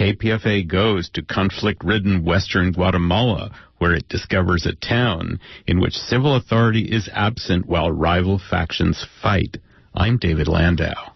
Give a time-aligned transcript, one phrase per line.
[0.00, 6.84] KPFA goes to conflict-ridden western Guatemala, where it discovers a town in which civil authority
[6.90, 9.58] is absent while rival factions fight.
[9.94, 11.12] I'm David Landau.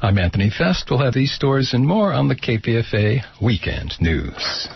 [0.00, 0.86] I'm Anthony Fest.
[0.88, 4.68] We'll have these stories and more on the KPFA Weekend News.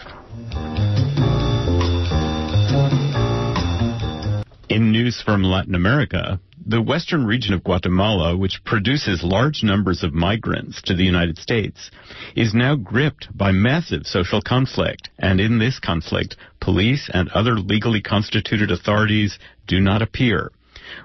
[4.69, 10.13] In news from Latin America, the western region of Guatemala, which produces large numbers of
[10.13, 11.91] migrants to the United States,
[12.37, 15.09] is now gripped by massive social conflict.
[15.19, 20.51] And in this conflict, police and other legally constituted authorities do not appear.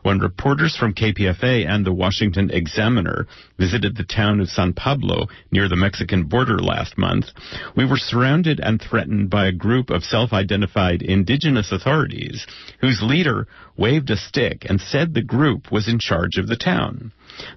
[0.02, 3.28] When reporters from KPFA and the Washington Examiner
[3.60, 7.26] visited the town of San Pablo near the Mexican border last month,
[7.76, 12.48] we were surrounded and threatened by a group of self-identified indigenous authorities
[12.80, 17.12] whose leader waved a stick and said the group was in charge of the town.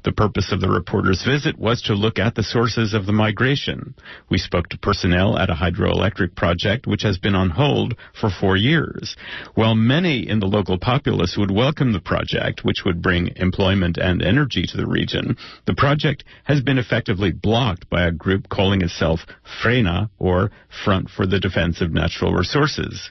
[0.04, 3.94] The purpose of the reporter's visit was to look at the sources of the migration.
[4.30, 8.56] We spoke to personnel at a hydroelectric project which has been on hold for four
[8.56, 9.16] years.
[9.54, 14.22] While many in the local populace would welcome the project, which would bring employment and
[14.22, 19.20] energy to the region, the project has been effectively blocked by a group calling itself
[19.62, 20.50] FRENA, or
[20.84, 23.10] Front for the Defense of Natural Resources.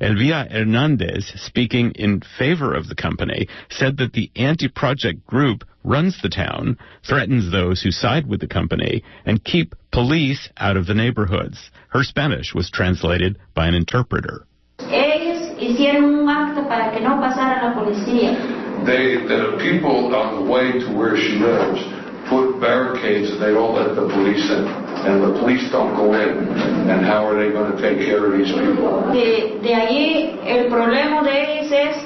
[0.00, 6.28] Elvia Hernandez, speaking in favor of the company, said that the anti-project group runs the
[6.28, 11.70] town, threatens those who side with the company, and keep police out of the neighborhoods.
[11.88, 14.46] Her Spanish was translated by an interpreter.
[14.78, 18.84] Ellos hicieron un acto para que no pasara la policía.
[18.86, 21.82] They, the people on the way to where she lives
[22.28, 24.87] put barricades and they don't let the police in.
[25.06, 26.48] And the police don't go in.
[26.90, 29.12] And how are they going to take care of these people?
[29.12, 31.96] De, de allí el problema de ellos es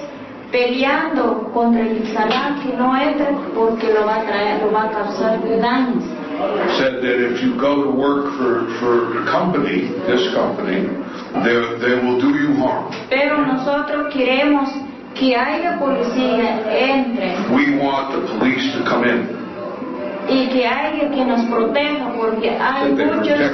[0.53, 4.91] peleando contra el salán que no entre porque lo va a traer, lo va a
[4.91, 6.05] causar daños.
[6.79, 10.89] Said that if you go to work for, for a company, this company,
[11.45, 12.93] they, they will do you harm.
[13.09, 14.69] Pero nosotros queremos
[15.15, 19.42] que haya policía entre We want the police to come in.
[20.29, 23.53] Y que haya que nos proteja porque hay muchas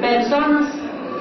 [0.00, 0.72] personas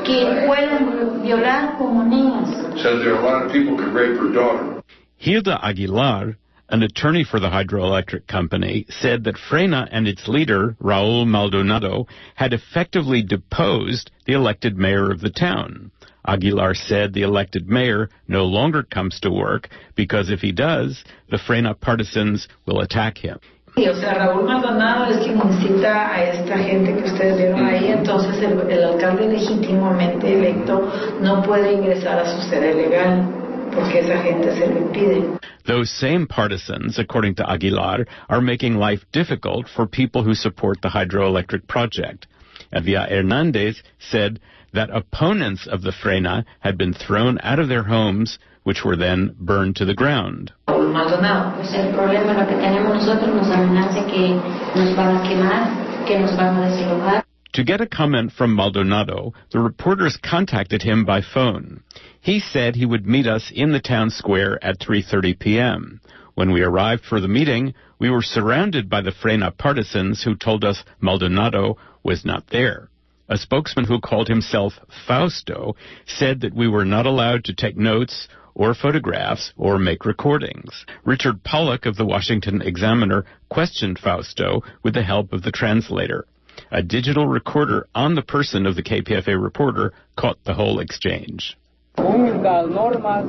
[0.06, 2.50] que pueden violar como niñas.
[2.82, 4.84] There are a lot of people could rape her daughter.
[5.18, 6.38] Hilda Aguilar,
[6.70, 12.52] an attorney for the hydroelectric company, said that Frena and its leader, Raul Maldonado, had
[12.52, 15.92] effectively deposed the elected mayor of the town.
[16.26, 21.38] Aguilar said the elected mayor no longer comes to work because if he does, the
[21.38, 23.40] Frena partisans will attack him.
[23.76, 27.88] Sí, o sea, Raúl Maldonado es quien necesita a esta gente que ustedes vieron ahí,
[27.88, 30.92] entonces el, el alcalde legítimamente electo
[31.22, 33.28] no puede ingresar a su sede legal
[33.74, 35.40] porque esa gente se lo impide.
[35.66, 40.90] Those same partisans, according to Aguilar, are making life difficult for people who support the
[40.90, 42.28] hydroelectric project.
[42.72, 44.40] Elvia Hernandez said
[44.74, 49.36] that opponents of the Frena had been thrown out of their homes, which were then
[49.40, 50.52] burned to the ground.
[50.68, 51.56] Raúl Maldonado.
[51.58, 54.36] Pues el problema lo que tenemos nosotros nos amenaza que
[54.76, 57.24] nos van a quemar, que nos van a desalojar.
[57.54, 61.84] To get a comment from Maldonado, the reporters contacted him by phone.
[62.20, 66.02] He said he would meet us in the town square at 3:30 p.m.
[66.34, 70.64] When we arrived for the meeting, we were surrounded by the Frena partisans who told
[70.64, 72.90] us Maldonado was not there.
[73.30, 74.74] A spokesman who called himself
[75.08, 75.76] Fausto
[76.06, 80.86] said that we were not allowed to take notes or photographs or make recordings.
[81.04, 86.26] Richard Pollock of the Washington Examiner questioned Fausto with the help of the translator.
[86.72, 91.58] A digital recorder on the person of the KPFA reporter caught the whole exchange.
[91.98, 93.26] normas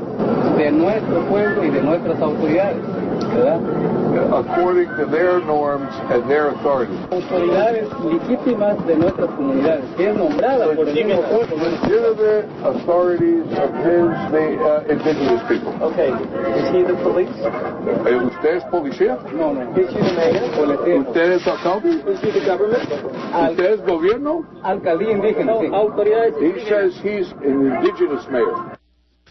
[0.57, 2.83] de nuestro pueblo y de nuestras autoridades,
[3.35, 3.61] ¿verdad?
[4.33, 6.99] According to their norms and their authorities.
[7.11, 11.23] Autoridades legítimas de nuestras comunidades, que es nombrada por el mismo.
[11.55, 15.73] Legitimate authorities of his, the uh, indigenous people.
[15.83, 17.31] Okay, is he the police?
[18.07, 19.19] Eh, ¿Usted es policía?
[19.33, 19.63] No, no.
[19.77, 21.91] Is he the mayor o le ¿Usted es alcalde?
[22.11, 22.89] Is he the government?
[23.35, 24.45] Al, ¿Usted es gobierno?
[24.63, 25.67] alcaldía indígena, sí.
[25.73, 28.79] Autoridades He says he's an indigenous mayor.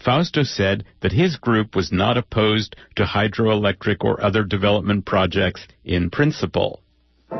[0.04, 6.10] Fausto said that his group was not opposed to hydroelectric or other development projects in
[6.10, 6.80] principle.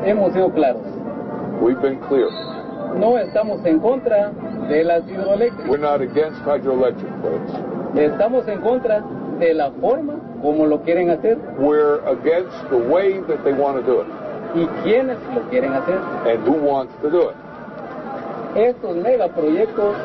[0.03, 0.83] hemos sido claros.
[1.61, 2.29] We've been clear.
[2.97, 4.31] No estamos en contra
[4.69, 5.69] de las hidroeléctricas.
[5.69, 7.51] We're not against hydroelectric plants.
[7.97, 9.01] Estamos en contra
[9.39, 13.83] de la forma como lo quieren hacer We're against the way that they want to
[13.83, 14.07] do it
[14.55, 15.99] y quiénes lo quieren hacer.
[16.27, 17.35] and who wants to do it.
[18.55, 19.95] Estos megaproyectos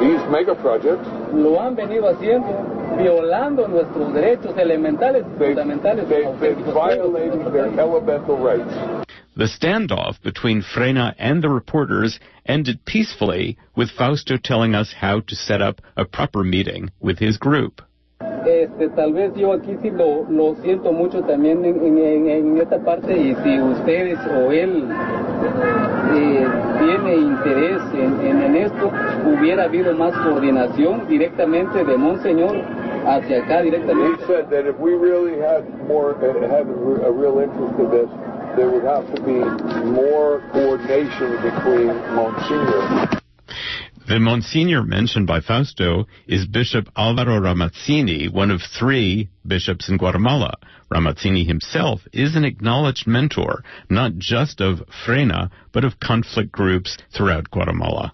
[0.00, 6.24] These mega projects, lo han venido haciendo violando nuestros derechos elementales y they, fundamentales they've
[6.24, 7.78] como been auténticos pueblos de violating their país.
[7.78, 9.06] elemental rights.
[9.34, 15.34] The standoff between Frena and the reporters ended peacefully, with Fausto telling us how to
[15.34, 17.80] set up a proper meeting with his group.
[18.46, 22.78] Este, tal vez yo aquí sí lo, lo siento mucho también en, en, en, esta
[22.78, 24.88] parte y si ustedes o él
[26.14, 26.46] eh,
[26.78, 28.90] tiene interés en, en, esto,
[29.26, 32.56] hubiera habido más coordinación directamente de Monseñor
[33.06, 34.22] hacia acá directamente.
[34.22, 38.10] He said that if we really had uh, a real interest in this,
[38.56, 39.38] there would have to be
[39.88, 43.11] more coordination between Monsignor.
[44.12, 50.58] The Monsignor mentioned by Fausto is Bishop Alvaro Ramazzini, one of three bishops in Guatemala.
[50.90, 57.50] Ramazzini himself is an acknowledged mentor, not just of Frena, but of conflict groups throughout
[57.50, 58.12] Guatemala.